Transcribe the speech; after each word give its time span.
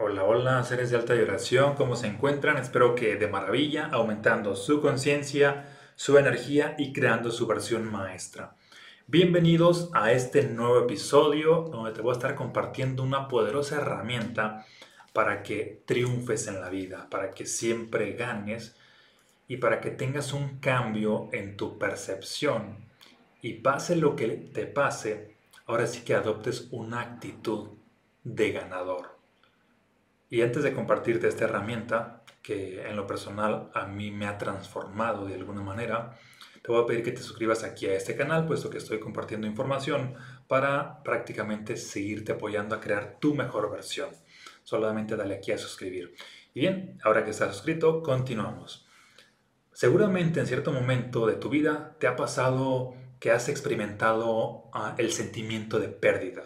Hola, 0.00 0.22
hola, 0.22 0.62
seres 0.62 0.90
de 0.90 0.96
alta 0.96 1.14
vibración, 1.14 1.74
¿cómo 1.74 1.96
se 1.96 2.06
encuentran? 2.06 2.56
Espero 2.56 2.94
que 2.94 3.16
de 3.16 3.26
maravilla, 3.26 3.88
aumentando 3.90 4.54
su 4.54 4.80
conciencia, 4.80 5.76
su 5.96 6.16
energía 6.18 6.76
y 6.78 6.92
creando 6.92 7.32
su 7.32 7.48
versión 7.48 7.90
maestra. 7.90 8.54
Bienvenidos 9.08 9.90
a 9.94 10.12
este 10.12 10.44
nuevo 10.44 10.78
episodio 10.78 11.62
donde 11.72 11.90
te 11.90 12.00
voy 12.00 12.10
a 12.10 12.12
estar 12.12 12.36
compartiendo 12.36 13.02
una 13.02 13.26
poderosa 13.26 13.78
herramienta 13.78 14.64
para 15.12 15.42
que 15.42 15.82
triunfes 15.84 16.46
en 16.46 16.60
la 16.60 16.68
vida, 16.68 17.08
para 17.10 17.32
que 17.32 17.44
siempre 17.44 18.12
ganes 18.12 18.76
y 19.48 19.56
para 19.56 19.80
que 19.80 19.90
tengas 19.90 20.32
un 20.32 20.60
cambio 20.60 21.28
en 21.32 21.56
tu 21.56 21.76
percepción 21.76 22.76
y 23.42 23.54
pase 23.54 23.96
lo 23.96 24.14
que 24.14 24.28
te 24.28 24.66
pase, 24.66 25.34
ahora 25.66 25.88
sí 25.88 26.02
que 26.02 26.14
adoptes 26.14 26.68
una 26.70 27.00
actitud 27.00 27.70
de 28.22 28.52
ganador. 28.52 29.17
Y 30.30 30.42
antes 30.42 30.62
de 30.62 30.74
compartirte 30.74 31.28
esta 31.28 31.44
herramienta, 31.44 32.22
que 32.42 32.86
en 32.88 32.96
lo 32.96 33.06
personal 33.06 33.70
a 33.74 33.86
mí 33.86 34.10
me 34.10 34.26
ha 34.26 34.38
transformado 34.38 35.26
de 35.26 35.34
alguna 35.34 35.62
manera, 35.62 36.18
te 36.62 36.72
voy 36.72 36.82
a 36.82 36.86
pedir 36.86 37.02
que 37.02 37.12
te 37.12 37.22
suscribas 37.22 37.64
aquí 37.64 37.86
a 37.86 37.94
este 37.94 38.16
canal, 38.16 38.46
puesto 38.46 38.68
que 38.68 38.78
estoy 38.78 38.98
compartiendo 39.00 39.46
información 39.46 40.14
para 40.46 41.02
prácticamente 41.02 41.76
seguirte 41.76 42.32
apoyando 42.32 42.74
a 42.74 42.80
crear 42.80 43.16
tu 43.20 43.34
mejor 43.34 43.70
versión. 43.70 44.10
Solamente 44.64 45.16
dale 45.16 45.36
aquí 45.36 45.52
a 45.52 45.58
suscribir. 45.58 46.14
Y 46.52 46.60
bien, 46.60 46.98
ahora 47.04 47.24
que 47.24 47.30
estás 47.30 47.54
suscrito, 47.54 48.02
continuamos. 48.02 48.86
Seguramente 49.72 50.40
en 50.40 50.46
cierto 50.46 50.72
momento 50.72 51.26
de 51.26 51.34
tu 51.34 51.48
vida 51.48 51.96
te 51.98 52.06
ha 52.06 52.16
pasado 52.16 52.94
que 53.20 53.30
has 53.30 53.48
experimentado 53.48 54.68
ah, 54.72 54.94
el 54.98 55.12
sentimiento 55.12 55.78
de 55.78 55.88
pérdida 55.88 56.44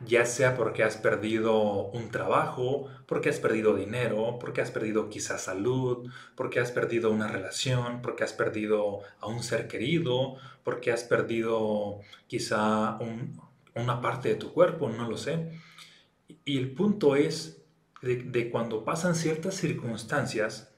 ya 0.00 0.26
sea 0.26 0.56
porque 0.56 0.82
has 0.82 0.96
perdido 0.96 1.88
un 1.88 2.10
trabajo, 2.10 2.86
porque 3.06 3.30
has 3.30 3.40
perdido 3.40 3.74
dinero, 3.74 4.38
porque 4.38 4.60
has 4.60 4.70
perdido 4.70 5.08
quizás 5.08 5.42
salud, 5.42 6.10
porque 6.34 6.60
has 6.60 6.70
perdido 6.70 7.10
una 7.10 7.28
relación, 7.28 8.02
porque 8.02 8.24
has 8.24 8.32
perdido 8.32 9.00
a 9.20 9.26
un 9.26 9.42
ser 9.42 9.68
querido, 9.68 10.36
porque 10.64 10.92
has 10.92 11.04
perdido 11.04 12.00
quizá 12.26 12.98
una 13.74 14.00
parte 14.00 14.28
de 14.28 14.34
tu 14.34 14.52
cuerpo, 14.52 14.90
no 14.90 15.08
lo 15.08 15.16
sé. 15.16 15.50
Y 16.44 16.58
el 16.58 16.72
punto 16.72 17.16
es 17.16 17.62
de, 18.02 18.16
de 18.16 18.50
cuando 18.50 18.84
pasan 18.84 19.14
ciertas 19.14 19.54
circunstancias 19.54 20.72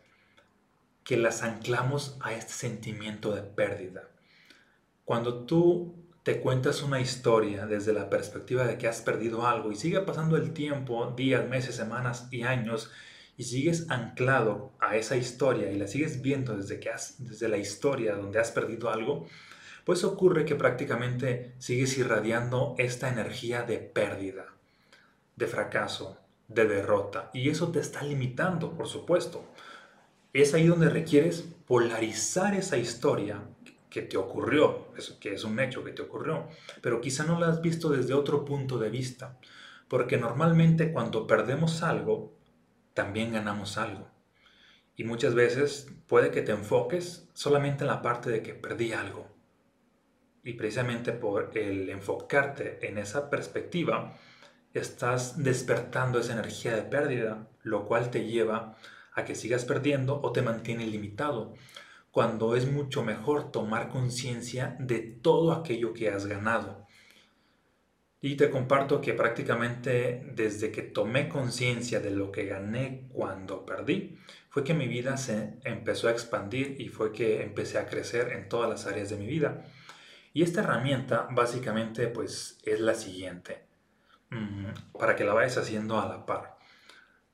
que 1.03 1.17
las 1.17 1.43
anclamos 1.43 2.19
a 2.21 2.35
este 2.35 2.53
sentimiento 2.53 3.35
de 3.35 3.43
pérdida. 3.43 4.09
Cuando 5.05 5.47
tú 5.47 5.98
te 6.29 6.41
cuentas 6.41 6.83
una 6.83 7.01
historia 7.01 7.65
desde 7.65 7.95
la 7.95 8.11
perspectiva 8.11 8.67
de 8.67 8.77
que 8.77 8.87
has 8.87 9.01
perdido 9.01 9.47
algo 9.47 9.73
y 9.73 9.77
sigue 9.77 10.03
pasando 10.03 10.37
el 10.37 10.53
tiempo, 10.53 11.15
días, 11.17 11.49
meses, 11.49 11.75
semanas 11.75 12.29
y 12.31 12.43
años, 12.43 12.91
y 13.39 13.45
sigues 13.45 13.91
anclado 13.91 14.75
a 14.79 14.97
esa 14.97 15.17
historia 15.17 15.73
y 15.73 15.79
la 15.79 15.87
sigues 15.87 16.21
viendo 16.21 16.55
desde, 16.55 16.81
que 16.81 16.91
has, 16.91 17.15
desde 17.25 17.49
la 17.49 17.57
historia 17.57 18.15
donde 18.15 18.39
has 18.39 18.51
perdido 18.51 18.91
algo, 18.91 19.27
pues 19.87 20.05
ocurre 20.05 20.45
que 20.45 20.55
prácticamente 20.55 21.55
sigues 21.57 21.97
irradiando 21.97 22.75
esta 22.77 23.09
energía 23.09 23.63
de 23.63 23.79
pérdida, 23.79 24.49
de 25.35 25.47
fracaso, 25.47 26.19
de 26.47 26.67
derrota, 26.67 27.31
y 27.33 27.49
eso 27.49 27.73
te 27.73 27.81
está 27.81 28.03
limitando, 28.03 28.77
por 28.77 28.87
supuesto. 28.87 29.47
Es 30.35 30.53
ahí 30.53 30.67
donde 30.67 30.91
requieres 30.91 31.49
polarizar 31.67 32.55
esa 32.55 32.77
historia 32.77 33.41
que 33.99 34.07
te 34.07 34.17
ocurrió, 34.17 34.93
que 35.19 35.33
es 35.35 35.43
un 35.43 35.59
hecho 35.59 35.83
que 35.83 35.91
te 35.91 36.03
ocurrió, 36.03 36.47
pero 36.81 37.01
quizá 37.01 37.25
no 37.25 37.37
lo 37.37 37.47
has 37.47 37.61
visto 37.61 37.89
desde 37.89 38.15
otro 38.15 38.45
punto 38.45 38.79
de 38.79 38.91
vista, 38.91 39.41
porque 39.89 40.17
normalmente 40.17 40.93
cuando 40.93 41.27
perdemos 41.27 41.83
algo, 41.83 42.39
también 42.95 43.33
ganamos 43.33 43.77
algo. 43.77 44.09
Y 44.95 45.03
muchas 45.03 45.35
veces 45.35 45.89
puede 46.07 46.31
que 46.31 46.43
te 46.43 46.53
enfoques 46.53 47.29
solamente 47.33 47.83
en 47.83 47.89
la 47.89 48.01
parte 48.01 48.31
de 48.31 48.41
que 48.41 48.55
perdí 48.55 48.93
algo. 48.93 49.27
Y 50.45 50.53
precisamente 50.53 51.11
por 51.11 51.51
el 51.55 51.91
enfocarte 51.91 52.87
en 52.87 52.99
esa 52.99 53.31
perspectiva, 53.31 54.17
estás 54.75 55.43
despertando 55.43 56.21
esa 56.21 56.35
energía 56.35 56.77
de 56.77 56.83
pérdida, 56.83 57.49
lo 57.65 57.87
cual 57.87 58.11
te 58.13 58.27
lleva 58.27 58.77
a 59.13 59.25
que 59.25 59.35
sigas 59.35 59.65
perdiendo 59.65 60.21
o 60.23 60.31
te 60.31 60.43
mantiene 60.43 60.87
limitado 60.87 61.55
cuando 62.11 62.57
es 62.57 62.71
mucho 62.71 63.05
mejor 63.05 63.51
tomar 63.53 63.89
conciencia 63.89 64.77
de 64.79 64.99
todo 64.99 65.53
aquello 65.53 65.93
que 65.93 66.11
has 66.11 66.27
ganado. 66.27 66.87
Y 68.21 68.35
te 68.37 68.51
comparto 68.51 69.01
que 69.01 69.15
prácticamente 69.15 70.23
desde 70.35 70.73
que 70.73 70.83
tomé 70.83 71.29
conciencia 71.29 72.01
de 72.01 72.11
lo 72.11 72.33
que 72.33 72.47
gané 72.47 73.07
cuando 73.13 73.65
perdí, 73.65 74.19
fue 74.51 74.65
que 74.65 74.75
mi 74.75 74.89
vida 74.89 75.17
se 75.17 75.59
empezó 75.63 76.09
a 76.09 76.13
expandir 76.13 76.81
y 76.81 76.89
fue 76.89 77.13
que 77.13 77.43
empecé 77.43 77.79
a 77.79 77.87
crecer 77.87 78.33
en 78.33 78.49
todas 78.49 78.69
las 78.69 78.87
áreas 78.87 79.11
de 79.11 79.17
mi 79.17 79.27
vida. 79.27 79.65
Y 80.33 80.43
esta 80.43 80.63
herramienta 80.63 81.29
básicamente 81.31 82.09
pues 82.09 82.59
es 82.65 82.81
la 82.81 82.95
siguiente, 82.95 83.67
mm, 84.31 84.99
para 84.99 85.15
que 85.15 85.25
la 85.25 85.35
vayas 85.35 85.59
haciendo 85.59 86.01
a 86.01 86.09
la 86.09 86.27
par 86.27 86.59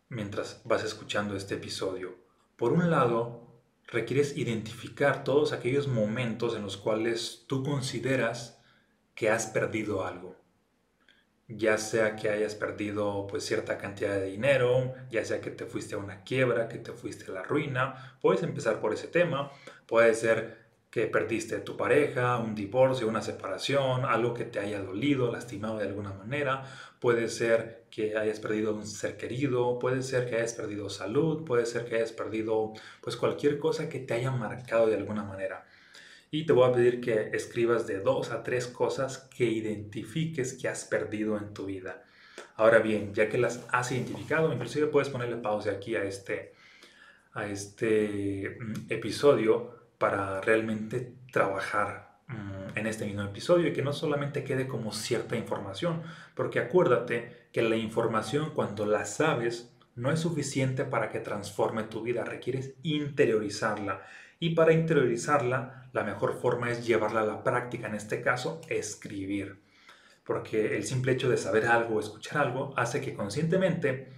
mientras 0.08 0.62
vas 0.64 0.84
escuchando 0.84 1.36
este 1.36 1.54
episodio. 1.54 2.14
Por 2.56 2.72
un 2.72 2.90
lado, 2.90 3.43
requieres 3.88 4.36
identificar 4.36 5.24
todos 5.24 5.52
aquellos 5.52 5.88
momentos 5.88 6.56
en 6.56 6.62
los 6.62 6.76
cuales 6.76 7.44
tú 7.46 7.62
consideras 7.62 8.60
que 9.14 9.30
has 9.30 9.46
perdido 9.46 10.04
algo. 10.04 10.36
Ya 11.46 11.76
sea 11.76 12.16
que 12.16 12.30
hayas 12.30 12.54
perdido 12.54 13.26
pues 13.26 13.44
cierta 13.44 13.76
cantidad 13.76 14.14
de 14.14 14.26
dinero, 14.26 14.94
ya 15.10 15.24
sea 15.24 15.40
que 15.40 15.50
te 15.50 15.66
fuiste 15.66 15.94
a 15.94 15.98
una 15.98 16.22
quiebra, 16.24 16.68
que 16.68 16.78
te 16.78 16.92
fuiste 16.92 17.30
a 17.30 17.34
la 17.34 17.42
ruina, 17.42 18.18
puedes 18.22 18.42
empezar 18.42 18.80
por 18.80 18.94
ese 18.94 19.08
tema. 19.08 19.52
Puede 19.86 20.14
ser 20.14 20.63
que 20.94 21.08
perdiste 21.08 21.58
tu 21.58 21.76
pareja, 21.76 22.38
un 22.38 22.54
divorcio, 22.54 23.08
una 23.08 23.20
separación, 23.20 24.04
algo 24.04 24.32
que 24.32 24.44
te 24.44 24.60
haya 24.60 24.80
dolido, 24.80 25.32
lastimado 25.32 25.78
de 25.78 25.88
alguna 25.88 26.12
manera. 26.12 26.62
Puede 27.00 27.28
ser 27.30 27.86
que 27.90 28.16
hayas 28.16 28.38
perdido 28.38 28.72
un 28.72 28.86
ser 28.86 29.16
querido, 29.16 29.80
puede 29.80 30.04
ser 30.04 30.30
que 30.30 30.36
hayas 30.36 30.52
perdido 30.52 30.88
salud, 30.88 31.44
puede 31.44 31.66
ser 31.66 31.84
que 31.84 31.96
hayas 31.96 32.12
perdido 32.12 32.74
pues 33.00 33.16
cualquier 33.16 33.58
cosa 33.58 33.88
que 33.88 33.98
te 33.98 34.14
haya 34.14 34.30
marcado 34.30 34.86
de 34.86 34.94
alguna 34.94 35.24
manera. 35.24 35.66
Y 36.30 36.46
te 36.46 36.52
voy 36.52 36.70
a 36.70 36.72
pedir 36.72 37.00
que 37.00 37.30
escribas 37.32 37.88
de 37.88 37.98
dos 37.98 38.30
a 38.30 38.44
tres 38.44 38.68
cosas 38.68 39.18
que 39.36 39.46
identifiques 39.46 40.52
que 40.52 40.68
has 40.68 40.84
perdido 40.84 41.36
en 41.38 41.52
tu 41.54 41.66
vida. 41.66 42.04
Ahora 42.54 42.78
bien, 42.78 43.12
ya 43.14 43.28
que 43.28 43.38
las 43.38 43.66
has 43.72 43.90
identificado, 43.90 44.52
inclusive 44.52 44.86
puedes 44.86 45.08
ponerle 45.08 45.38
pausa 45.38 45.72
aquí 45.72 45.96
a 45.96 46.04
este, 46.04 46.54
a 47.32 47.48
este 47.48 48.58
mm, 48.60 48.92
episodio 48.92 49.83
para 49.98 50.40
realmente 50.40 51.14
trabajar 51.32 52.18
mm, 52.28 52.78
en 52.78 52.86
este 52.86 53.06
mismo 53.06 53.22
episodio 53.22 53.68
y 53.68 53.72
que 53.72 53.82
no 53.82 53.92
solamente 53.92 54.44
quede 54.44 54.66
como 54.66 54.92
cierta 54.92 55.36
información, 55.36 56.02
porque 56.34 56.58
acuérdate 56.58 57.48
que 57.52 57.62
la 57.62 57.76
información 57.76 58.50
cuando 58.54 58.86
la 58.86 59.04
sabes 59.04 59.74
no 59.96 60.10
es 60.10 60.20
suficiente 60.20 60.84
para 60.84 61.08
que 61.08 61.20
transforme 61.20 61.84
tu 61.84 62.02
vida, 62.02 62.24
requieres 62.24 62.74
interiorizarla. 62.82 64.02
Y 64.40 64.50
para 64.50 64.72
interiorizarla, 64.72 65.88
la 65.92 66.02
mejor 66.02 66.34
forma 66.40 66.70
es 66.70 66.86
llevarla 66.86 67.20
a 67.20 67.26
la 67.26 67.44
práctica, 67.44 67.86
en 67.86 67.94
este 67.94 68.20
caso, 68.20 68.60
escribir. 68.68 69.60
Porque 70.24 70.76
el 70.76 70.84
simple 70.84 71.12
hecho 71.12 71.28
de 71.28 71.36
saber 71.36 71.66
algo 71.66 71.96
o 71.96 72.00
escuchar 72.00 72.38
algo 72.38 72.74
hace 72.76 73.00
que 73.00 73.14
conscientemente, 73.14 74.08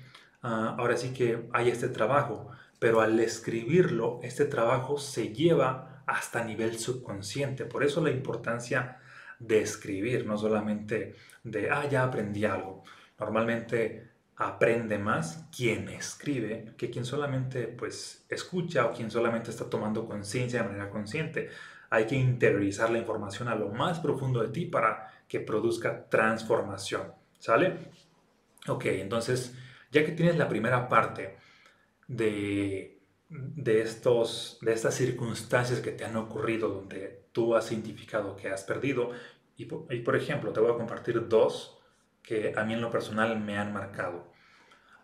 ah, 0.43 0.75
ahora 0.79 0.97
sí 0.97 1.13
que 1.13 1.49
hay 1.53 1.69
este 1.69 1.89
trabajo, 1.89 2.51
pero 2.87 3.01
al 3.01 3.19
escribirlo, 3.19 4.21
este 4.23 4.45
trabajo 4.45 4.97
se 4.97 5.35
lleva 5.35 6.05
hasta 6.07 6.45
nivel 6.45 6.79
subconsciente. 6.79 7.65
Por 7.65 7.83
eso 7.83 8.01
la 8.01 8.13
importancia 8.13 9.01
de 9.41 9.61
escribir, 9.61 10.25
no 10.25 10.39
solamente 10.39 11.17
de, 11.43 11.69
ah, 11.69 11.89
ya 11.91 12.05
aprendí 12.05 12.45
algo. 12.45 12.85
Normalmente 13.19 14.09
aprende 14.37 14.99
más 14.99 15.49
quien 15.51 15.89
escribe 15.89 16.75
que 16.77 16.89
quien 16.89 17.05
solamente 17.05 17.67
pues 17.67 18.25
escucha 18.29 18.87
o 18.87 18.93
quien 18.93 19.11
solamente 19.11 19.51
está 19.51 19.69
tomando 19.69 20.07
conciencia 20.07 20.63
de 20.63 20.69
manera 20.69 20.89
consciente. 20.89 21.51
Hay 21.91 22.07
que 22.07 22.15
interiorizar 22.15 22.89
la 22.91 22.99
información 22.99 23.49
a 23.49 23.57
lo 23.57 23.71
más 23.71 23.99
profundo 23.99 24.41
de 24.43 24.51
ti 24.51 24.67
para 24.67 25.11
que 25.27 25.41
produzca 25.41 26.09
transformación. 26.09 27.13
¿Sale? 27.41 27.79
Ok, 28.69 28.85
entonces 28.87 29.57
ya 29.91 30.05
que 30.05 30.13
tienes 30.13 30.37
la 30.37 30.49
primera 30.49 30.89
parte, 30.89 31.37
de, 32.09 33.03
de, 33.29 33.81
estos, 33.81 34.59
de 34.61 34.73
estas 34.73 34.95
circunstancias 34.95 35.81
que 35.81 35.93
te 35.93 36.05
han 36.05 36.17
ocurrido 36.17 36.69
donde 36.69 37.27
tú 37.33 37.55
has 37.55 37.71
identificado 37.73 38.37
que 38.37 38.49
has 38.49 38.65
perdido. 38.65 39.11
Y, 39.57 39.65
por 39.67 40.17
ejemplo, 40.17 40.53
te 40.53 40.61
voy 40.61 40.73
a 40.73 40.77
compartir 40.77 41.29
dos 41.29 41.79
que 42.23 42.53
a 42.57 42.65
mí 42.65 42.75
en 42.75 42.83
lo 42.83 42.91
personal 42.91 43.41
me 43.41 43.57
han 43.57 43.73
marcado. 43.73 44.31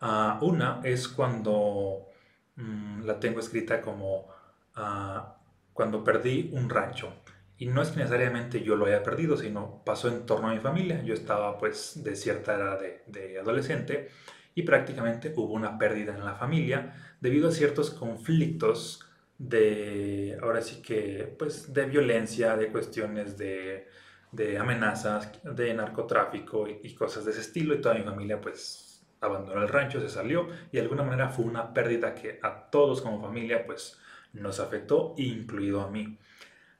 Ah, 0.00 0.38
una 0.42 0.80
es 0.84 1.08
cuando 1.08 2.08
mm, 2.56 3.04
la 3.04 3.18
tengo 3.18 3.40
escrita 3.40 3.80
como 3.80 4.28
ah, 4.74 5.38
cuando 5.72 6.04
perdí 6.04 6.50
un 6.52 6.68
rancho. 6.68 7.14
Y 7.56 7.66
no 7.66 7.80
es 7.80 7.90
que 7.90 7.98
necesariamente 7.98 8.62
yo 8.62 8.76
lo 8.76 8.86
haya 8.86 9.02
perdido, 9.02 9.36
sino 9.36 9.82
pasó 9.84 10.08
en 10.08 10.26
torno 10.26 10.48
a 10.48 10.54
mi 10.54 10.58
familia. 10.58 11.02
Yo 11.02 11.14
estaba 11.14 11.56
pues 11.58 12.02
de 12.02 12.16
cierta 12.16 12.54
edad 12.54 12.80
de 13.06 13.38
adolescente 13.38 14.10
y 14.54 14.62
prácticamente 14.62 15.32
hubo 15.36 15.54
una 15.54 15.78
pérdida 15.78 16.14
en 16.14 16.24
la 16.24 16.34
familia 16.34 16.94
debido 17.20 17.48
a 17.48 17.52
ciertos 17.52 17.90
conflictos 17.90 19.06
de, 19.38 20.38
ahora 20.42 20.60
sí 20.62 20.82
que, 20.82 21.34
pues 21.38 21.72
de 21.72 21.86
violencia, 21.86 22.56
de 22.56 22.68
cuestiones 22.68 23.36
de, 23.38 23.88
de 24.32 24.58
amenazas, 24.58 25.30
de 25.42 25.74
narcotráfico 25.74 26.66
y, 26.66 26.94
cosas 26.94 27.24
de 27.24 27.32
ese 27.32 27.40
estilo 27.40 27.74
y 27.74 27.80
toda 27.80 27.94
mi 27.94 28.02
familia 28.02 28.40
pues 28.40 29.04
abandonó 29.20 29.62
el 29.62 29.68
rancho, 29.68 30.00
se 30.00 30.08
salió 30.08 30.48
y 30.72 30.76
de 30.76 30.82
alguna 30.82 31.04
manera 31.04 31.28
fue 31.28 31.44
una 31.44 31.72
pérdida 31.72 32.14
que 32.14 32.40
a 32.42 32.70
todos 32.70 33.02
como 33.02 33.20
familia 33.20 33.64
pues 33.66 33.98
nos 34.32 34.58
afectó, 34.58 35.14
incluido 35.18 35.82
a 35.82 35.90
mí. 35.90 36.18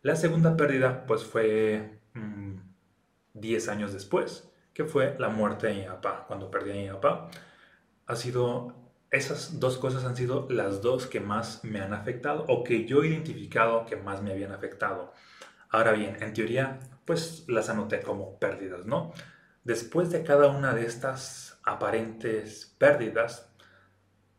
La 0.01 0.17
segunda 0.17 0.57
pérdida 0.57 1.05
pues 1.07 1.25
fue 1.25 2.01
10 3.35 3.67
mm, 3.67 3.71
años 3.71 3.93
después, 3.93 4.51
que 4.73 4.85
fue 4.85 5.15
la 5.19 5.29
muerte 5.29 5.69
de 5.69 5.75
mi 5.75 5.85
papá. 5.85 6.25
Cuando 6.27 6.51
perdí 6.51 6.71
a 6.71 6.75
mi 6.75 6.89
papá, 6.89 7.29
ha 8.13 8.17
sido, 8.17 8.75
esas 9.11 9.59
dos 9.59 9.79
cosas 9.79 10.05
han 10.05 10.17
sido 10.17 10.47
las 10.51 10.83
dos 10.83 11.07
que 11.07 11.21
más 11.21 11.65
me 11.65 11.81
han 11.81 11.95
afectado 11.95 12.45
o 12.49 12.65
que 12.65 12.85
yo 12.87 13.03
he 13.03 13.09
identificado 13.09 13.87
que 13.87 13.97
más 13.97 14.23
me 14.23 14.33
habían 14.33 14.53
afectado. 14.53 15.13
Ahora 15.71 15.93
bien, 15.93 16.17
en 16.21 16.33
teoría, 16.33 16.79
pues 17.05 17.45
las 17.49 17.69
anoté 17.69 18.01
como 18.01 18.39
pérdidas, 18.39 18.87
¿no? 18.87 19.13
Después 19.65 20.11
de 20.11 20.23
cada 20.23 20.49
una 20.49 20.75
de 20.75 20.87
estas 20.87 21.59
aparentes 21.65 22.75
pérdidas, 22.79 23.49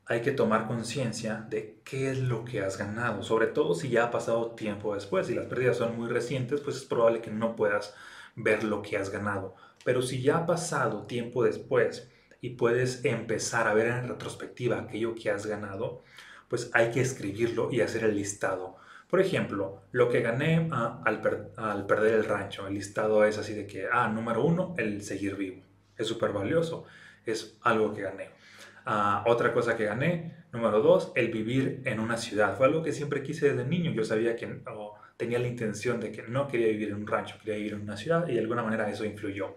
hay 0.06 0.22
que 0.22 0.32
tomar 0.32 0.68
conciencia 0.68 1.46
de 1.50 1.80
qué 1.86 2.12
es 2.12 2.20
lo 2.20 2.44
que 2.44 2.62
has 2.62 2.78
ganado, 2.78 3.24
sobre 3.24 3.48
todo 3.48 3.74
si 3.74 3.90
ya 3.90 4.06
ha 4.06 4.12
pasado 4.12 4.52
tiempo 4.52 4.94
después. 4.94 5.28
Si 5.28 5.34
las 5.34 5.46
pérdidas 5.46 5.78
son 5.78 5.98
muy 5.98 6.10
recientes, 6.10 6.62
pues 6.62 6.76
es 6.78 6.86
probable 6.86 7.22
que 7.22 7.32
no 7.32 7.56
puedas 7.56 7.96
ver 8.36 8.64
lo 8.64 8.82
que 8.82 8.98
has 8.98 9.10
ganado. 9.10 9.56
Pero 9.86 10.02
si 10.02 10.22
ya 10.22 10.38
ha 10.38 10.46
pasado 10.46 11.04
tiempo 11.08 11.44
después 11.44 12.10
y 12.44 12.52
puedes 12.52 13.04
empezar 13.04 13.68
a 13.68 13.74
ver 13.74 13.88
en 13.88 14.08
retrospectiva 14.08 14.78
aquello 14.78 15.16
que 15.16 15.32
has 15.32 15.48
ganado, 15.48 16.04
pues 16.48 16.70
hay 16.74 16.92
que 16.92 17.02
escribirlo 17.02 17.70
y 17.72 17.82
hacer 17.82 18.04
el 18.04 18.16
listado. 18.16 18.76
Por 19.10 19.20
ejemplo, 19.20 19.82
lo 19.92 20.10
que 20.10 20.22
gané 20.22 20.70
ah, 20.72 21.02
al, 21.06 21.22
perder 21.88 22.14
el 22.14 22.26
rancho, 22.26 22.68
el 22.68 22.76
listado 22.76 23.26
es 23.26 23.40
así 23.40 23.54
de 23.54 23.66
que, 23.66 23.88
ah, 23.92 24.08
número 24.10 24.44
uno, 24.44 24.76
el 24.78 25.02
seguir 25.02 25.36
vivo. 25.36 25.64
Es 25.98 26.06
súper 26.06 26.32
valioso, 26.32 26.86
es 27.26 27.58
algo 27.64 27.92
que 27.94 28.04
gané 28.04 28.30
otra 29.26 29.54
cosa 29.54 29.78
que 29.78 29.86
gané, 29.86 30.46
número 30.52 30.82
dos, 30.82 31.12
el 31.16 31.30
vivir 31.30 31.82
en 31.86 32.00
una 32.00 32.18
ciudad. 32.18 32.58
Fue 32.58 32.68
algo 32.68 32.84
que 32.84 32.92
siempre 32.92 33.24
quise 33.24 33.50
desde 33.50 33.66
niño. 33.66 33.92
Yo 33.92 34.04
sabía 34.04 34.36
que 34.36 34.62
tenía 35.18 35.40
la 35.40 35.48
intención 35.48 36.00
de 36.00 36.12
que 36.12 36.24
no 36.24 36.48
quería 36.48 36.68
vivir 36.68 36.90
en 36.90 36.96
un 36.96 37.08
rancho, 37.08 37.38
quería 37.40 37.56
vivir 37.56 37.74
en 37.74 37.82
una 37.82 37.98
ciudad 37.98 38.28
y 38.28 38.34
de 38.34 38.40
alguna 38.40 38.64
manera 38.64 38.90
eso 38.90 39.06
influyó. 39.06 39.56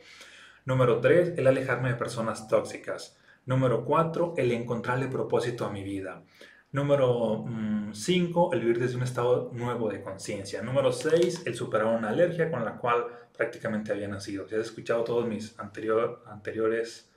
Número 0.66 1.00
tres, 1.00 1.32
el 1.38 1.46
alejarme 1.46 1.90
de 1.90 1.94
personas 1.94 2.48
tóxicas. 2.48 3.16
Número 3.46 3.84
cuatro, 3.84 4.34
el 4.36 4.50
encontrarle 4.50 5.06
propósito 5.06 5.64
a 5.64 5.70
mi 5.70 5.84
vida. 5.84 6.24
Número 6.72 7.44
5, 7.92 8.48
mm, 8.50 8.52
el 8.52 8.60
vivir 8.60 8.80
desde 8.80 8.96
un 8.96 9.04
estado 9.04 9.50
nuevo 9.54 9.88
de 9.88 10.02
conciencia. 10.02 10.60
Número 10.62 10.90
6, 10.92 11.44
el 11.46 11.54
superar 11.54 11.86
una 11.86 12.08
alergia 12.08 12.50
con 12.50 12.64
la 12.64 12.76
cual 12.76 13.06
prácticamente 13.34 13.92
había 13.92 14.08
nacido. 14.08 14.48
Si 14.48 14.56
has 14.56 14.66
escuchado 14.66 15.04
todos 15.04 15.28
mis 15.28 15.56
anterior, 15.58 16.24
anteriores 16.26 17.08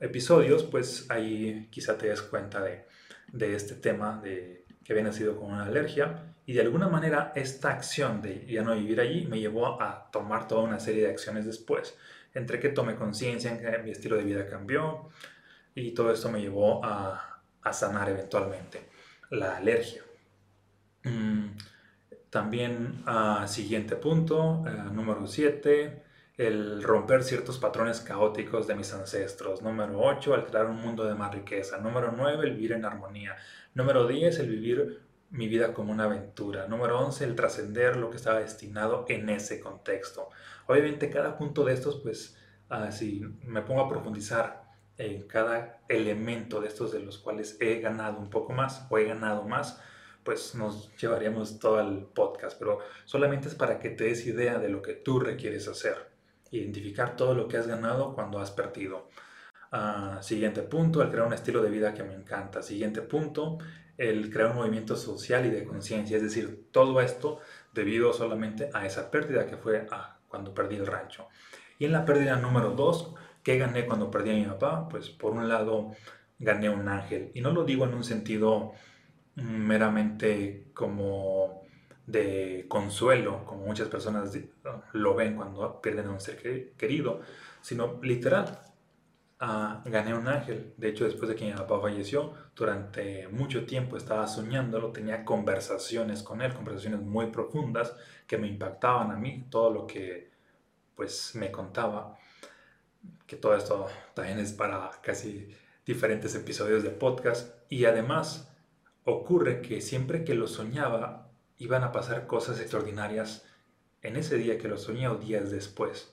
episodios, 0.00 0.64
pues 0.64 1.06
ahí 1.10 1.68
quizá 1.70 1.98
te 1.98 2.08
des 2.08 2.22
cuenta 2.22 2.62
de, 2.62 2.86
de 3.30 3.54
este 3.54 3.74
tema 3.74 4.18
de 4.22 4.64
que 4.82 4.94
había 4.94 5.04
nacido 5.04 5.36
con 5.36 5.52
una 5.52 5.66
alergia 5.66 6.34
y 6.46 6.54
de 6.54 6.62
alguna 6.62 6.88
manera 6.88 7.32
esta 7.34 7.68
acción 7.70 8.22
de 8.22 8.46
ya 8.46 8.62
no 8.62 8.74
vivir 8.74 8.98
allí 9.00 9.26
me 9.26 9.38
llevó 9.38 9.82
a 9.82 10.10
tomar 10.10 10.48
toda 10.48 10.62
una 10.62 10.80
serie 10.80 11.02
de 11.02 11.10
acciones 11.10 11.44
después, 11.44 11.94
entre 12.34 12.60
que 12.60 12.68
tomé 12.68 12.94
conciencia 12.94 13.50
en 13.50 13.84
mi 13.84 13.90
estilo 13.90 14.16
de 14.16 14.24
vida 14.24 14.46
cambió 14.46 15.08
y 15.74 15.92
todo 15.92 16.12
esto 16.12 16.30
me 16.30 16.40
llevó 16.40 16.84
a, 16.84 17.24
sanar 17.70 18.08
eventualmente 18.08 18.88
la 19.28 19.58
alergia. 19.58 20.00
Mm, 21.04 21.48
también, 22.30 23.04
uh, 23.06 23.46
siguiente 23.46 23.94
punto, 23.96 24.62
uh, 24.62 24.90
número 24.90 25.26
7, 25.26 26.02
el 26.38 26.82
romper 26.82 27.22
ciertos 27.24 27.58
patrones 27.58 28.00
caóticos 28.00 28.66
de 28.66 28.74
mis 28.74 28.90
ancestros. 28.94 29.60
Número 29.60 30.00
8, 30.00 30.34
el 30.34 30.46
crear 30.46 30.64
un 30.66 30.80
mundo 30.80 31.04
de 31.04 31.14
más 31.14 31.34
riqueza. 31.34 31.76
Número 31.76 32.10
9, 32.16 32.46
el 32.46 32.54
vivir 32.54 32.72
en 32.72 32.86
armonía. 32.86 33.36
Número 33.74 34.06
10, 34.06 34.38
el 34.38 34.48
vivir 34.48 35.00
mi 35.30 35.48
vida 35.48 35.74
como 35.74 35.92
una 35.92 36.04
aventura. 36.04 36.66
Número 36.66 36.98
11, 37.00 37.24
el 37.24 37.36
trascender 37.36 37.96
lo 37.96 38.10
que 38.10 38.16
estaba 38.16 38.40
destinado 38.40 39.04
en 39.08 39.28
ese 39.28 39.60
contexto. 39.60 40.28
Obviamente 40.66 41.10
cada 41.10 41.36
punto 41.36 41.64
de 41.64 41.74
estos, 41.74 42.00
pues, 42.00 42.36
uh, 42.70 42.90
si 42.92 43.20
me 43.44 43.62
pongo 43.62 43.82
a 43.82 43.88
profundizar 43.88 44.64
en 44.96 45.26
cada 45.28 45.80
elemento 45.88 46.60
de 46.60 46.68
estos 46.68 46.92
de 46.92 47.00
los 47.00 47.18
cuales 47.18 47.56
he 47.60 47.80
ganado 47.80 48.18
un 48.18 48.30
poco 48.30 48.52
más 48.52 48.86
o 48.90 48.98
he 48.98 49.04
ganado 49.04 49.44
más, 49.44 49.80
pues 50.24 50.54
nos 50.54 50.94
llevaríamos 50.96 51.58
todo 51.58 51.80
el 51.80 52.04
podcast, 52.04 52.58
pero 52.58 52.80
solamente 53.04 53.48
es 53.48 53.54
para 53.54 53.78
que 53.78 53.90
te 53.90 54.04
des 54.04 54.26
idea 54.26 54.58
de 54.58 54.68
lo 54.68 54.82
que 54.82 54.94
tú 54.94 55.20
requieres 55.20 55.68
hacer 55.68 56.08
identificar 56.50 57.16
todo 57.16 57.34
lo 57.34 57.48
que 57.48 57.56
has 57.56 57.66
ganado 57.66 58.14
cuando 58.14 58.40
has 58.40 58.50
perdido. 58.50 59.08
Ah, 59.70 60.18
siguiente 60.22 60.62
punto, 60.62 61.02
el 61.02 61.10
crear 61.10 61.26
un 61.26 61.34
estilo 61.34 61.62
de 61.62 61.70
vida 61.70 61.94
que 61.94 62.02
me 62.02 62.14
encanta. 62.14 62.62
Siguiente 62.62 63.02
punto, 63.02 63.58
el 63.98 64.30
crear 64.30 64.52
un 64.52 64.56
movimiento 64.56 64.96
social 64.96 65.44
y 65.44 65.50
de 65.50 65.64
conciencia. 65.64 66.16
Es 66.16 66.22
decir, 66.22 66.68
todo 66.70 67.00
esto 67.00 67.40
debido 67.74 68.12
solamente 68.12 68.70
a 68.72 68.86
esa 68.86 69.10
pérdida 69.10 69.46
que 69.46 69.56
fue 69.56 69.86
ah, 69.90 70.18
cuando 70.28 70.54
perdí 70.54 70.76
el 70.76 70.86
rancho. 70.86 71.28
Y 71.78 71.84
en 71.84 71.92
la 71.92 72.04
pérdida 72.04 72.36
número 72.36 72.70
dos, 72.70 73.14
¿qué 73.42 73.58
gané 73.58 73.84
cuando 73.84 74.10
perdí 74.10 74.30
a 74.30 74.34
mi 74.34 74.44
papá? 74.44 74.88
Pues 74.88 75.10
por 75.10 75.32
un 75.32 75.48
lado 75.48 75.92
gané 76.38 76.70
un 76.70 76.88
ángel. 76.88 77.30
Y 77.34 77.40
no 77.40 77.50
lo 77.52 77.64
digo 77.64 77.84
en 77.84 77.94
un 77.94 78.04
sentido 78.04 78.72
meramente 79.34 80.68
como 80.74 81.62
de 82.06 82.64
consuelo, 82.68 83.44
como 83.44 83.66
muchas 83.66 83.88
personas 83.88 84.36
lo 84.92 85.14
ven 85.14 85.36
cuando 85.36 85.80
pierden 85.80 86.06
a 86.06 86.10
un 86.10 86.20
ser 86.20 86.72
querido, 86.76 87.20
sino 87.60 88.00
literal. 88.02 88.60
Ah, 89.40 89.82
gané 89.84 90.14
un 90.14 90.26
ángel. 90.26 90.74
De 90.76 90.88
hecho, 90.88 91.04
después 91.04 91.28
de 91.28 91.36
que 91.36 91.44
mi 91.44 91.52
papá 91.52 91.80
falleció, 91.80 92.34
durante 92.56 93.28
mucho 93.28 93.64
tiempo 93.66 93.96
estaba 93.96 94.26
soñándolo, 94.26 94.90
tenía 94.90 95.24
conversaciones 95.24 96.24
con 96.24 96.42
él, 96.42 96.52
conversaciones 96.54 97.00
muy 97.00 97.26
profundas 97.26 97.94
que 98.26 98.36
me 98.36 98.48
impactaban 98.48 99.12
a 99.12 99.16
mí, 99.16 99.46
todo 99.48 99.70
lo 99.70 99.86
que 99.86 100.32
pues 100.96 101.36
me 101.36 101.52
contaba, 101.52 102.18
que 103.26 103.36
todo 103.36 103.54
esto 103.54 103.86
también 104.14 104.40
es 104.40 104.52
para 104.52 104.90
casi 105.02 105.48
diferentes 105.86 106.34
episodios 106.34 106.82
de 106.82 106.90
podcast. 106.90 107.54
Y 107.68 107.84
además 107.84 108.52
ocurre 109.04 109.62
que 109.62 109.80
siempre 109.80 110.24
que 110.24 110.34
lo 110.34 110.48
soñaba, 110.48 111.30
iban 111.58 111.84
a 111.84 111.92
pasar 111.92 112.26
cosas 112.26 112.60
extraordinarias 112.60 113.46
en 114.02 114.16
ese 114.16 114.36
día 114.36 114.58
que 114.58 114.68
lo 114.68 114.78
soñé 114.78 115.08
o 115.08 115.16
días 115.16 115.50
después. 115.52 116.12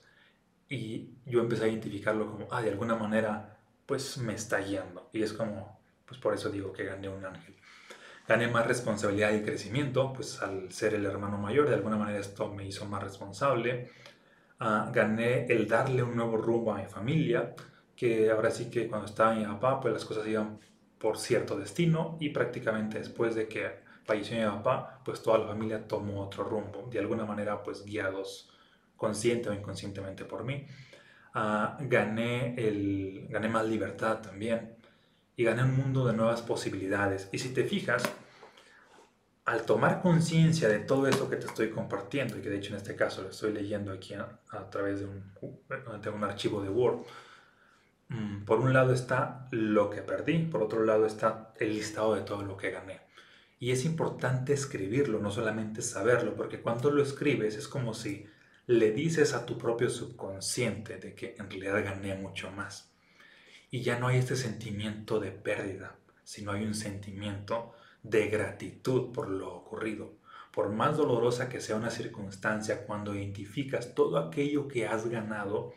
Y 0.68 1.10
yo 1.24 1.40
empecé 1.40 1.64
a 1.64 1.68
identificarlo 1.68 2.30
como, 2.30 2.48
ah, 2.50 2.62
de 2.62 2.70
alguna 2.70 2.96
manera, 2.96 3.58
pues 3.86 4.18
me 4.18 4.34
está 4.34 4.58
guiando. 4.58 5.08
Y 5.12 5.22
es 5.22 5.32
como, 5.32 5.80
pues 6.04 6.20
por 6.20 6.34
eso 6.34 6.50
digo 6.50 6.72
que 6.72 6.84
gané 6.84 7.08
un 7.08 7.24
ángel. 7.24 7.56
Gané 8.26 8.48
más 8.48 8.66
responsabilidad 8.66 9.32
y 9.32 9.42
crecimiento, 9.42 10.12
pues 10.12 10.42
al 10.42 10.72
ser 10.72 10.94
el 10.94 11.06
hermano 11.06 11.38
mayor, 11.38 11.68
de 11.68 11.76
alguna 11.76 11.96
manera 11.96 12.18
esto 12.18 12.52
me 12.52 12.66
hizo 12.66 12.84
más 12.86 13.02
responsable. 13.02 13.90
Ah, 14.58 14.90
gané 14.92 15.46
el 15.46 15.68
darle 15.68 16.02
un 16.02 16.16
nuevo 16.16 16.36
rumbo 16.36 16.72
a 16.72 16.78
mi 16.78 16.86
familia, 16.86 17.54
que 17.94 18.30
ahora 18.30 18.50
sí 18.50 18.68
que 18.70 18.88
cuando 18.88 19.06
estaba 19.06 19.34
mi 19.34 19.44
papá, 19.44 19.80
pues 19.80 19.94
las 19.94 20.04
cosas 20.04 20.26
iban 20.26 20.58
por 20.98 21.18
cierto 21.18 21.56
destino 21.56 22.16
y 22.20 22.30
prácticamente 22.30 22.98
después 22.98 23.34
de 23.34 23.48
que 23.48 23.84
falleció 24.04 24.36
mi 24.38 24.44
papá, 24.44 25.00
pues 25.04 25.22
toda 25.22 25.38
la 25.38 25.46
familia 25.46 25.86
tomó 25.86 26.22
otro 26.22 26.44
rumbo, 26.44 26.88
de 26.90 26.98
alguna 26.98 27.24
manera 27.24 27.62
pues 27.62 27.84
guiados 27.84 28.50
consciente 28.96 29.48
o 29.48 29.52
inconscientemente 29.52 30.24
por 30.24 30.44
mí. 30.44 30.66
Ah, 31.34 31.76
gané, 31.80 32.54
el, 32.54 33.26
gané 33.28 33.48
más 33.48 33.66
libertad 33.66 34.22
también 34.22 34.76
y 35.36 35.44
gané 35.44 35.64
un 35.64 35.76
mundo 35.76 36.06
de 36.06 36.14
nuevas 36.14 36.40
posibilidades. 36.40 37.28
Y 37.30 37.38
si 37.38 37.50
te 37.50 37.64
fijas, 37.64 38.02
al 39.44 39.62
tomar 39.66 40.00
conciencia 40.00 40.68
de 40.68 40.78
todo 40.78 41.06
eso 41.06 41.28
que 41.28 41.36
te 41.36 41.46
estoy 41.46 41.70
compartiendo, 41.70 42.38
y 42.38 42.40
que 42.40 42.48
de 42.48 42.56
hecho 42.56 42.72
en 42.72 42.78
este 42.78 42.96
caso 42.96 43.22
lo 43.22 43.28
estoy 43.30 43.52
leyendo 43.52 43.92
aquí 43.92 44.14
a, 44.14 44.70
través 44.70 45.00
de 45.00 45.06
un, 45.06 45.32
de 46.02 46.10
un 46.10 46.24
archivo 46.24 46.62
de 46.62 46.70
Word, 46.70 47.04
mm, 48.08 48.44
por 48.44 48.60
un 48.60 48.72
lado 48.72 48.92
está 48.92 49.46
lo 49.50 49.90
que 49.90 50.02
perdí, 50.02 50.38
por 50.38 50.62
otro 50.62 50.84
lado 50.84 51.06
está 51.06 51.52
el 51.60 51.74
listado 51.74 52.14
de 52.14 52.22
todo 52.22 52.42
lo 52.42 52.56
que 52.56 52.70
gané. 52.70 53.00
Y 53.58 53.70
es 53.70 53.84
importante 53.84 54.52
escribirlo, 54.52 55.18
no 55.18 55.30
solamente 55.30 55.82
saberlo, 55.82 56.34
porque 56.34 56.60
cuando 56.60 56.90
lo 56.90 57.02
escribes 57.02 57.56
es 57.56 57.68
como 57.68 57.94
si 57.94 58.26
le 58.66 58.90
dices 58.90 59.32
a 59.34 59.46
tu 59.46 59.56
propio 59.56 59.88
subconsciente 59.88 60.98
de 60.98 61.14
que 61.14 61.36
en 61.38 61.48
realidad 61.48 61.84
gané 61.84 62.14
mucho 62.14 62.50
más. 62.50 62.90
Y 63.70 63.82
ya 63.82 63.98
no 63.98 64.08
hay 64.08 64.18
este 64.18 64.36
sentimiento 64.36 65.20
de 65.20 65.30
pérdida, 65.30 65.96
sino 66.24 66.52
hay 66.52 66.64
un 66.64 66.74
sentimiento 66.74 67.74
de 68.02 68.28
gratitud 68.28 69.12
por 69.12 69.28
lo 69.28 69.54
ocurrido. 69.54 70.14
Por 70.52 70.70
más 70.70 70.96
dolorosa 70.96 71.48
que 71.48 71.60
sea 71.60 71.76
una 71.76 71.90
circunstancia, 71.90 72.86
cuando 72.86 73.14
identificas 73.14 73.94
todo 73.94 74.18
aquello 74.18 74.68
que 74.68 74.86
has 74.86 75.08
ganado, 75.08 75.74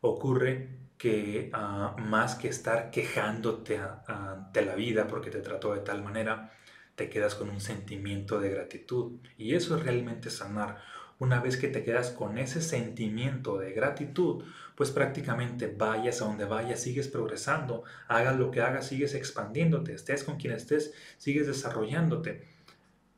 ocurre 0.00 0.68
que 0.98 1.50
ah, 1.52 1.96
más 1.98 2.34
que 2.34 2.48
estar 2.48 2.90
quejándote 2.90 3.80
ante 4.06 4.64
la 4.64 4.74
vida 4.74 5.08
porque 5.08 5.30
te 5.30 5.40
trató 5.40 5.74
de 5.74 5.80
tal 5.80 6.02
manera, 6.04 6.52
te 6.94 7.08
quedas 7.08 7.34
con 7.34 7.50
un 7.50 7.60
sentimiento 7.60 8.38
de 8.38 8.50
gratitud. 8.50 9.18
Y 9.38 9.54
eso 9.54 9.76
es 9.76 9.82
realmente 9.82 10.30
sanar. 10.30 10.78
Una 11.22 11.38
vez 11.38 11.56
que 11.56 11.68
te 11.68 11.84
quedas 11.84 12.10
con 12.10 12.36
ese 12.36 12.60
sentimiento 12.60 13.56
de 13.56 13.70
gratitud, 13.70 14.42
pues 14.74 14.90
prácticamente 14.90 15.68
vayas 15.68 16.20
a 16.20 16.24
donde 16.24 16.46
vayas, 16.46 16.80
sigues 16.80 17.06
progresando, 17.06 17.84
hagas 18.08 18.36
lo 18.36 18.50
que 18.50 18.60
hagas, 18.60 18.88
sigues 18.88 19.14
expandiéndote, 19.14 19.94
estés 19.94 20.24
con 20.24 20.36
quien 20.36 20.52
estés, 20.52 20.92
sigues 21.18 21.46
desarrollándote. 21.46 22.42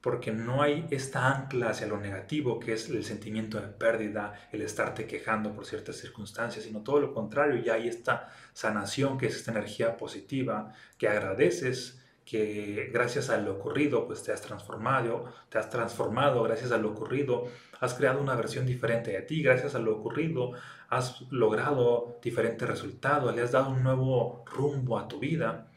Porque 0.02 0.32
no 0.32 0.60
hay 0.60 0.86
esta 0.90 1.34
ancla 1.34 1.70
hacia 1.70 1.86
lo 1.86 1.98
negativo, 1.98 2.60
que 2.60 2.74
es 2.74 2.90
el 2.90 3.04
sentimiento 3.04 3.58
de 3.58 3.68
pérdida, 3.68 4.34
el 4.52 4.60
estarte 4.60 5.06
quejando 5.06 5.54
por 5.54 5.64
ciertas 5.64 5.96
circunstancias, 5.96 6.66
sino 6.66 6.82
todo 6.82 7.00
lo 7.00 7.14
contrario, 7.14 7.56
ya 7.64 7.72
hay 7.72 7.88
esta 7.88 8.28
sanación, 8.52 9.16
que 9.16 9.28
es 9.28 9.36
esta 9.36 9.52
energía 9.52 9.96
positiva, 9.96 10.74
que 10.98 11.08
agradeces, 11.08 12.03
que 12.24 12.90
gracias 12.92 13.28
a 13.28 13.36
lo 13.36 13.54
ocurrido, 13.54 14.06
pues 14.06 14.22
te 14.22 14.32
has 14.32 14.40
transformado, 14.40 15.32
te 15.50 15.58
has 15.58 15.68
transformado, 15.68 16.42
gracias 16.42 16.72
a 16.72 16.78
lo 16.78 16.90
ocurrido, 16.90 17.48
has 17.80 17.94
creado 17.94 18.20
una 18.20 18.34
versión 18.34 18.64
diferente 18.66 19.12
de 19.12 19.22
ti, 19.22 19.42
gracias 19.42 19.74
a 19.74 19.78
lo 19.78 19.94
ocurrido, 19.96 20.52
has 20.88 21.22
logrado 21.30 22.18
diferentes 22.22 22.66
resultados, 22.66 23.34
le 23.34 23.42
has 23.42 23.52
dado 23.52 23.70
un 23.70 23.82
nuevo 23.82 24.44
rumbo 24.46 24.98
a 24.98 25.06
tu 25.06 25.18
vida. 25.18 25.70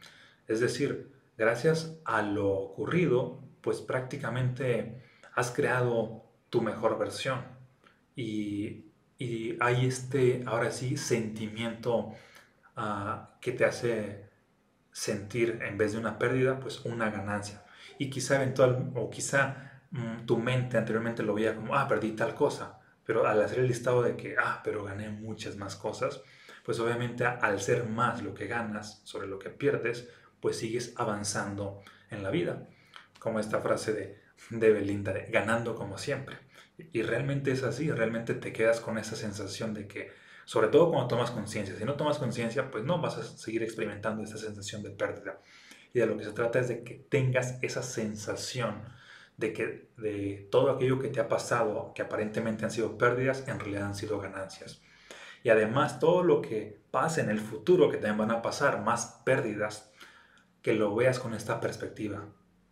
Es 0.48 0.62
decir, 0.62 1.12
gracias 1.38 1.98
a 2.06 2.22
lo 2.22 2.50
ocurrido, 2.50 3.42
pues 3.62 3.82
prácticamente 3.82 5.04
has 5.36 5.51
creado 5.51 6.24
tu 6.50 6.62
mejor 6.62 6.98
versión. 6.98 7.42
Y, 8.16 8.86
hay 9.60 9.88
este, 9.88 10.44
ahora 10.46 10.70
sí, 10.70 10.96
sentimiento 10.96 12.13
ah, 12.75 13.36
que 13.42 13.51
te 13.51 13.66
hace 13.66 14.26
sentir, 14.98 15.60
en 15.62 15.77
vez 15.77 15.92
de 15.92 16.00
una 16.00 16.18
pérdida, 16.18 16.60
pues 16.60 16.84
una 16.84 17.12
ganancia. 17.12 17.63
Y 18.00 18.10
quizá 18.10 18.38
eventual, 18.38 18.92
o 18.96 19.12
quizá 19.12 19.82
mm, 19.92 20.25
tu 20.25 20.39
mente 20.39 20.75
anteriormente 20.75 21.22
lo 21.22 21.36
veía 21.36 21.56
como, 21.56 21.75
ah, 21.75 21.88
perdí 21.88 22.13
tal 22.13 22.34
cosa. 22.34 22.80
Pero 23.06 23.27
al 23.27 23.39
hacer 23.44 23.60
el 23.60 23.68
listado 23.68 24.01
de 24.01 24.18
que, 24.18 24.36
ah, 24.39 24.60
pero 24.63 24.84
gané 24.84 25.10
muchas 25.10 25.56
más 25.56 25.75
cosas, 25.75 26.22
pues 26.66 26.80
obviamente 26.80 27.25
al 27.25 27.62
ser 27.62 27.88
más 27.88 28.24
lo 28.24 28.34
que 28.34 28.48
ganas 28.48 29.01
sobre 29.04 29.27
lo 29.27 29.38
que 29.38 29.51
pierdes, 29.51 30.10
pues 30.42 30.58
sigues 30.58 30.94
avanzando 30.98 31.84
en 32.10 32.24
la 32.24 32.32
vida 32.32 32.68
como 33.20 33.39
esta 33.39 33.62
frase 33.62 33.94
de, 33.94 34.20
de 34.50 34.74
Belinda, 34.74 35.13
de 35.13 35.27
ganando 35.27 35.75
como 35.75 36.00
siempre. 36.00 36.38
Y 36.92 37.04
realmente 37.04 37.51
es 37.51 37.62
así, 37.62 37.92
realmente 37.92 38.34
te 38.34 38.51
quedas 38.51 38.80
con 38.80 38.98
esa 38.98 39.16
sensación 39.16 39.75
de 39.75 39.88
que, 39.88 40.12
sobre 40.48 40.70
todo 40.70 40.89
cuando 40.89 41.10
tomas 41.10 41.32
conciencia, 41.32 41.75
si 41.75 41.84
no 41.84 41.96
tomas 41.96 42.20
conciencia, 42.20 42.72
pues 42.72 42.86
no 42.86 43.01
vas 43.01 43.18
a 43.18 43.24
seguir 43.24 43.63
experimentando 43.63 44.24
esa 44.24 44.38
sensación 44.38 44.82
de 44.82 44.92
pérdida. 44.92 45.42
Y 45.94 46.00
de 46.00 46.06
lo 46.06 46.16
que 46.16 46.24
se 46.24 46.32
trata 46.32 46.60
es 46.60 46.70
de 46.70 46.86
que 46.86 46.96
tengas 46.96 47.62
esa 47.62 47.84
sensación 47.84 48.82
de 49.36 49.51
que 49.51 49.89
de 49.98 50.48
todo 50.50 50.72
aquello 50.72 51.00
que 51.00 51.10
te 51.10 51.20
ha 51.20 51.27
pasado, 51.27 51.92
que 51.94 52.01
aparentemente 52.01 52.63
han 52.63 52.72
sido 52.72 52.98
pérdidas, 52.98 53.46
en 53.50 53.60
realidad 53.60 53.88
han 53.88 53.96
sido 53.96 54.22
ganancias. 54.22 54.82
Y 55.44 55.50
además 55.50 56.00
todo 56.00 56.24
lo 56.24 56.42
que 56.42 56.80
pase 56.92 57.20
en 57.20 57.30
el 57.30 57.42
futuro, 57.42 57.89
que 57.89 57.98
también 57.98 58.18
van 58.18 58.32
a 58.32 58.42
pasar 58.42 58.82
más 58.82 59.22
pérdidas, 59.25 59.92
que 60.62 60.72
lo 60.72 60.96
veas 60.96 61.20
con 61.20 61.34
esta 61.34 61.60
perspectiva, 61.60 62.25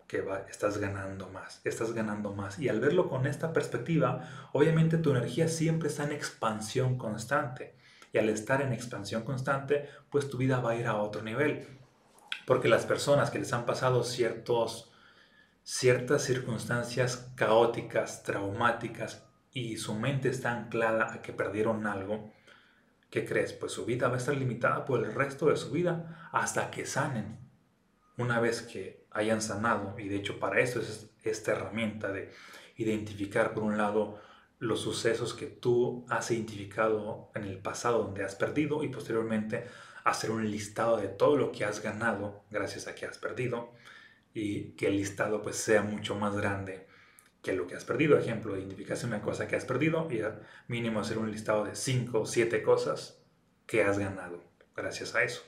que 0.08 0.24
estás 0.50 0.78
ganando 0.78 1.30
más, 1.30 1.62
estás 1.64 1.94
ganando 1.94 2.34
más. 2.34 2.60
Y 2.60 2.70
al 2.70 2.80
verlo 2.80 3.10
con 3.10 3.26
esta 3.26 3.54
perspectiva, 3.54 4.50
obviamente 4.54 4.98
tu 4.98 5.12
energía 5.12 5.48
siempre 5.48 5.90
está 5.90 6.04
en 6.04 6.12
expansión 6.12 6.98
constante. 6.98 7.76
Y 8.14 8.18
al 8.18 8.30
estar 8.30 8.62
en 8.62 8.72
expansión 8.72 9.24
constante, 9.24 9.90
pues 10.10 10.30
tu 10.30 10.38
vida 10.38 10.60
va 10.60 10.72
a 10.72 10.76
ir 10.76 10.88
a 10.88 10.98
otro 10.98 11.22
nivel. 11.22 11.68
Porque 12.46 12.70
las 12.70 12.86
personas 12.86 13.32
que 13.32 13.40
les 13.40 13.52
han 13.52 13.66
pasado 13.66 14.04
ciertos, 14.04 14.92
ciertas 15.64 16.22
circunstancias 16.22 17.32
caóticas, 17.36 18.24
traumáticas, 18.24 19.26
y 19.56 19.78
su 19.78 19.96
mente 19.96 20.30
está 20.30 20.52
anclada 20.52 21.14
a 21.14 21.22
que 21.22 21.32
perdieron 21.32 21.88
algo, 21.88 22.34
¿qué 23.10 23.26
crees? 23.26 23.54
Pues 23.54 23.72
su 23.72 23.86
vida 23.86 24.10
va 24.10 24.16
a 24.16 24.18
estar 24.18 24.36
limitada 24.36 24.84
por 24.84 25.04
el 25.04 25.14
resto 25.14 25.48
de 25.48 25.56
su 25.56 25.72
vida 25.72 26.30
hasta 26.34 26.70
que 26.70 26.86
sanen. 26.86 27.45
Una 28.18 28.40
vez 28.40 28.62
que 28.62 29.06
hayan 29.12 29.42
sanado. 29.42 29.96
Y 29.98 30.08
de 30.10 30.18
hecho 30.18 30.40
para 30.40 30.60
eso 30.60 30.80
es 30.80 31.10
esta 31.24 31.54
herramienta 31.54 32.12
de 32.12 32.32
identificar 32.78 33.54
por 33.54 33.64
un 33.64 33.78
lado 33.78 34.20
los 34.60 34.82
sucesos 34.82 35.34
que 35.34 35.48
tú 35.48 36.06
has 36.10 36.32
identificado 36.32 37.32
en 37.36 37.44
el 37.44 37.58
pasado 37.58 38.04
donde 38.04 38.24
has 38.24 38.36
perdido 38.36 38.84
y 38.84 38.90
posteriormente 38.90 39.66
hacer 40.04 40.32
un 40.32 40.50
listado 40.50 40.98
de 40.98 41.08
todo 41.08 41.36
lo 41.36 41.52
que 41.52 41.66
has 41.66 41.82
ganado 41.82 42.44
gracias 42.52 42.88
a 42.88 42.96
que 42.96 43.06
has 43.06 43.18
perdido 43.18 43.74
y 44.34 44.72
que 44.72 44.88
el 44.88 44.98
listado 44.98 45.42
pues 45.42 45.56
sea 45.56 45.82
mucho 45.82 46.16
más 46.16 46.36
grande 46.36 46.88
que 47.42 47.54
lo 47.54 47.68
que 47.68 47.76
has 47.76 47.86
perdido. 47.86 48.18
Ejemplo, 48.18 48.58
identificaste 48.58 49.06
una 49.06 49.22
cosa 49.22 49.48
que 49.48 49.56
has 49.56 49.66
perdido 49.66 50.08
y 50.12 50.22
mínimo 50.68 51.00
hacer 51.00 51.18
un 51.18 51.32
listado 51.32 51.64
de 51.64 51.76
5 51.76 52.22
o 52.22 52.26
7 52.26 52.62
cosas 52.64 53.20
que 53.66 53.84
has 53.84 53.98
ganado 53.98 54.44
gracias 54.76 55.16
a 55.16 55.24
eso. 55.24 55.44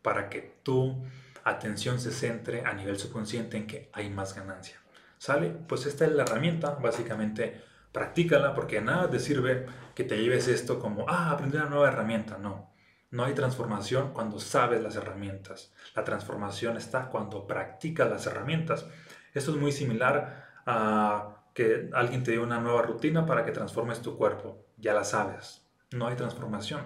Para 0.00 0.28
que 0.28 0.54
tú 0.62 1.04
atención 1.44 2.00
se 2.00 2.10
centre 2.10 2.64
a 2.64 2.72
nivel 2.72 2.98
subconsciente 2.98 3.56
en 3.56 3.66
que 3.66 3.90
hay 3.92 4.10
más 4.10 4.34
ganancia. 4.34 4.76
¿Sale? 5.18 5.50
Pues 5.50 5.86
esta 5.86 6.04
es 6.04 6.12
la 6.12 6.24
herramienta, 6.24 6.70
básicamente 6.70 7.62
practícala 7.92 8.54
porque 8.54 8.80
nada 8.80 9.08
te 9.08 9.20
sirve 9.20 9.66
que 9.94 10.04
te 10.04 10.20
lleves 10.20 10.48
esto 10.48 10.80
como, 10.80 11.04
ah, 11.08 11.30
aprender 11.30 11.60
una 11.60 11.70
nueva 11.70 11.88
herramienta. 11.88 12.38
No, 12.38 12.72
no 13.10 13.24
hay 13.24 13.34
transformación 13.34 14.12
cuando 14.12 14.40
sabes 14.40 14.82
las 14.82 14.96
herramientas. 14.96 15.72
La 15.94 16.02
transformación 16.02 16.76
está 16.76 17.08
cuando 17.08 17.46
practicas 17.46 18.08
las 18.08 18.26
herramientas. 18.26 18.86
Esto 19.34 19.52
es 19.52 19.58
muy 19.58 19.72
similar 19.72 20.46
a 20.66 21.44
que 21.54 21.90
alguien 21.92 22.24
te 22.24 22.32
dé 22.32 22.38
una 22.38 22.60
nueva 22.60 22.82
rutina 22.82 23.26
para 23.26 23.44
que 23.44 23.52
transformes 23.52 24.00
tu 24.00 24.16
cuerpo. 24.16 24.64
Ya 24.78 24.94
la 24.94 25.04
sabes. 25.04 25.62
No 25.90 26.06
hay 26.06 26.16
transformación. 26.16 26.80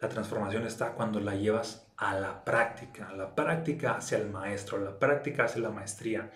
La 0.00 0.08
transformación 0.08 0.66
está 0.66 0.92
cuando 0.92 1.20
la 1.20 1.34
llevas 1.34 1.87
a 1.98 2.14
la 2.14 2.44
práctica, 2.44 3.12
la 3.12 3.34
práctica 3.34 3.96
hacia 3.96 4.18
el 4.18 4.30
maestro, 4.30 4.78
la 4.78 4.98
práctica 4.98 5.44
hacia 5.44 5.60
la 5.60 5.70
maestría, 5.70 6.30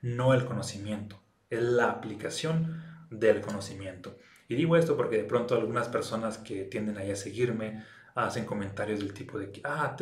no 0.00 0.32
el 0.32 0.46
conocimiento, 0.46 1.22
es 1.50 1.62
la 1.62 1.90
aplicación 1.90 2.82
del 3.10 3.42
conocimiento. 3.42 4.16
Y 4.48 4.54
digo 4.54 4.74
esto 4.74 4.96
porque 4.96 5.18
de 5.18 5.24
pronto 5.24 5.54
algunas 5.54 5.88
personas 5.88 6.38
que 6.38 6.64
tienden 6.64 6.96
ahí 6.96 7.10
a 7.10 7.16
seguirme 7.16 7.84
hacen 8.14 8.46
comentarios 8.46 9.00
del 9.00 9.12
tipo 9.12 9.38
de 9.38 9.50
que, 9.50 9.60
ah, 9.64 9.94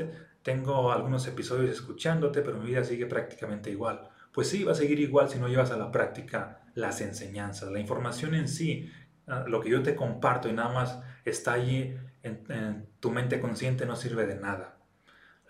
tengo 0.42 0.92
algunos 0.92 1.26
episodios 1.26 1.70
escuchándote, 1.70 2.40
pero 2.40 2.58
mi 2.58 2.66
vida 2.66 2.84
sigue 2.84 3.06
prácticamente 3.06 3.70
igual. 3.70 4.08
Pues 4.32 4.48
sí, 4.48 4.62
va 4.62 4.72
a 4.72 4.76
seguir 4.76 5.00
igual 5.00 5.28
si 5.28 5.38
no 5.38 5.48
llevas 5.48 5.72
a 5.72 5.76
la 5.76 5.90
práctica 5.90 6.62
las 6.74 7.00
enseñanzas, 7.00 7.70
la 7.72 7.80
información 7.80 8.34
en 8.36 8.46
sí, 8.46 8.92
ah, 9.26 9.44
lo 9.48 9.60
que 9.60 9.70
yo 9.70 9.82
te 9.82 9.96
comparto 9.96 10.48
y 10.48 10.52
nada 10.52 10.72
más 10.72 11.00
está 11.24 11.54
allí 11.54 11.96
en 12.22 12.86
tu 13.00 13.10
mente 13.10 13.40
consciente 13.40 13.86
no 13.86 13.96
sirve 13.96 14.26
de 14.26 14.36
nada. 14.36 14.79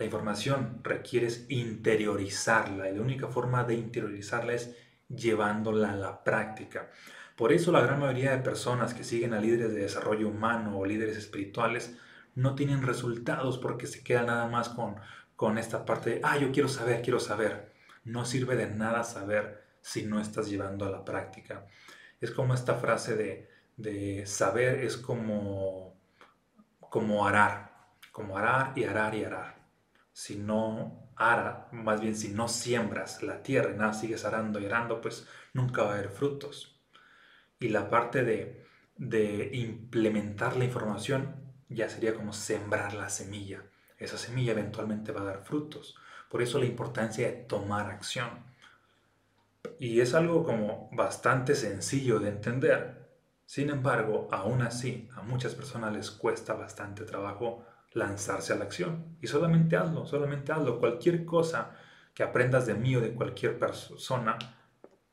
La 0.01 0.07
información 0.07 0.81
requieres 0.83 1.45
interiorizarla 1.51 2.89
y 2.89 2.97
la 2.97 3.03
única 3.03 3.29
forma 3.29 3.65
de 3.65 3.75
interiorizarla 3.75 4.55
es 4.55 4.75
llevándola 5.11 5.91
a 5.91 5.95
la 5.95 6.25
práctica. 6.25 6.91
Por 7.37 7.53
eso 7.53 7.71
la 7.71 7.83
gran 7.83 8.01
mayoría 8.01 8.31
de 8.31 8.39
personas 8.39 8.95
que 8.95 9.05
siguen 9.05 9.35
a 9.35 9.41
líderes 9.41 9.75
de 9.75 9.83
desarrollo 9.83 10.29
humano 10.29 10.79
o 10.79 10.87
líderes 10.87 11.19
espirituales 11.19 11.99
no 12.35 12.55
tienen 12.55 12.83
resultados 12.83 13.59
porque 13.59 13.87
se 13.87 14.03
quedan 14.03 14.29
nada 14.29 14.47
más 14.47 14.71
con, 14.71 14.97
con 15.37 15.59
esta 15.59 15.85
parte 15.85 16.09
de, 16.09 16.21
ah, 16.25 16.39
yo 16.39 16.51
quiero 16.51 16.71
saber, 16.71 17.03
quiero 17.03 17.21
saber. 17.21 17.75
No 18.03 18.25
sirve 18.25 18.57
de 18.57 18.71
nada 18.71 19.05
saber 19.05 19.67
si 19.83 20.05
no 20.05 20.19
estás 20.19 20.49
llevando 20.49 20.87
a 20.87 20.91
la 20.91 21.05
práctica. 21.05 21.67
Es 22.23 22.31
como 22.31 22.55
esta 22.55 22.77
frase 22.77 23.17
de, 23.17 23.51
de 23.77 24.25
saber 24.25 24.83
es 24.83 24.97
como, 24.97 25.95
como 26.79 27.29
arar, 27.29 27.93
como 28.13 28.39
arar 28.39 28.73
y 28.77 28.85
arar 28.85 29.15
y 29.15 29.25
arar 29.25 29.60
si 30.13 30.37
no 30.37 31.11
ara, 31.17 31.69
más 31.73 32.01
bien 32.01 32.17
si 32.17 32.29
no 32.29 32.49
siembras 32.49 33.23
la 33.23 33.43
tierra 33.43 33.73
y 33.73 33.77
nada 33.77 33.93
sigues 33.93 34.25
arando 34.25 34.59
y 34.61 34.67
arando, 34.67 35.01
pues 35.01 35.27
nunca 35.53 35.83
va 35.83 35.91
a 35.91 35.95
haber 35.95 36.11
frutos. 36.11 36.81
Y 37.59 37.69
la 37.69 37.91
parte 37.91 38.25
de, 38.25 38.65
de 38.97 39.51
implementar 39.53 40.57
la 40.57 40.65
información 40.65 41.35
ya 41.69 41.89
sería 41.89 42.15
como 42.15 42.33
sembrar 42.33 42.95
la 42.95 43.11
semilla. 43.11 43.63
Esa 43.99 44.19
semilla 44.19 44.53
eventualmente 44.53 45.13
va 45.13 45.21
a 45.23 45.25
dar 45.25 45.45
frutos. 45.45 45.97
Por 46.31 46.43
eso 46.43 46.59
la 46.59 46.67
importancia 46.67 47.27
de 47.27 47.33
tomar 47.33 47.91
acción. 47.91 48.31
Y 49.79 50.01
es 50.01 50.15
algo 50.15 50.45
como 50.45 50.89
bastante 50.93 51.55
sencillo 51.55 52.19
de 52.19 52.31
entender. 52.31 53.09
Sin 53.47 53.71
embargo, 53.71 54.29
aún 54.31 54.63
así, 54.63 55.09
a 55.17 55.23
muchas 55.23 55.55
personas 55.55 55.93
les 55.93 56.11
cuesta 56.11 56.55
bastante 56.55 57.05
trabajo 57.05 57.67
lanzarse 57.93 58.53
a 58.53 58.57
la 58.57 58.65
acción. 58.65 59.17
Y 59.21 59.27
solamente 59.27 59.77
hazlo, 59.77 60.07
solamente 60.07 60.53
hazlo. 60.53 60.79
Cualquier 60.79 61.25
cosa 61.25 61.77
que 62.15 62.23
aprendas 62.23 62.67
de 62.67 62.75
mí 62.75 62.97
o 62.97 63.01
de 63.01 63.15
cualquier 63.15 63.59
persona, 63.59 64.39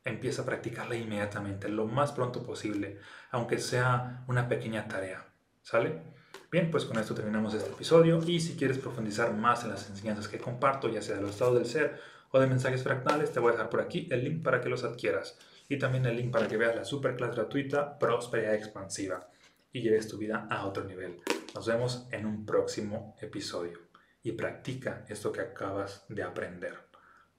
empieza 0.03 0.41
a 0.41 0.45
practicarla 0.45 0.95
inmediatamente, 0.95 1.69
lo 1.69 1.85
más 1.85 2.11
pronto 2.11 2.43
posible, 2.43 2.99
aunque 3.31 3.59
sea 3.59 4.23
una 4.27 4.47
pequeña 4.47 4.87
tarea. 4.87 5.25
¿Sale? 5.61 6.01
Bien, 6.49 6.71
pues 6.71 6.85
con 6.85 6.97
esto 6.97 7.13
terminamos 7.13 7.53
este 7.53 7.69
episodio 7.69 8.21
y 8.25 8.39
si 8.39 8.55
quieres 8.55 8.77
profundizar 8.77 9.33
más 9.33 9.63
en 9.63 9.71
las 9.71 9.89
enseñanzas 9.89 10.29
que 10.29 10.39
comparto, 10.39 10.87
ya 10.89 11.01
sea 11.01 11.17
de 11.17 11.21
los 11.21 11.31
estados 11.31 11.55
del 11.55 11.65
ser 11.65 11.99
o 12.31 12.39
de 12.39 12.47
mensajes 12.47 12.83
fractales, 12.83 13.33
te 13.33 13.39
voy 13.39 13.49
a 13.49 13.51
dejar 13.53 13.69
por 13.69 13.81
aquí 13.81 14.07
el 14.11 14.23
link 14.23 14.43
para 14.43 14.61
que 14.61 14.69
los 14.69 14.83
adquieras 14.83 15.37
y 15.67 15.77
también 15.77 16.05
el 16.05 16.15
link 16.15 16.31
para 16.31 16.47
que 16.47 16.55
veas 16.55 16.75
la 16.75 16.85
superclass 16.85 17.35
gratuita 17.35 17.99
Prosperidad 17.99 18.55
Expansiva 18.55 19.29
y 19.77 19.81
lleves 19.81 20.07
tu 20.07 20.17
vida 20.17 20.47
a 20.49 20.65
otro 20.65 20.83
nivel. 20.83 21.21
Nos 21.53 21.67
vemos 21.67 22.07
en 22.11 22.25
un 22.25 22.45
próximo 22.45 23.15
episodio 23.21 23.79
y 24.23 24.31
practica 24.31 25.05
esto 25.07 25.31
que 25.31 25.41
acabas 25.41 26.03
de 26.09 26.23
aprender 26.23 26.75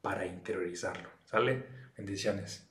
para 0.01 0.25
interiorizarlo. 0.25 1.11
¿Sale? 1.25 1.67
Bendiciones. 1.97 2.68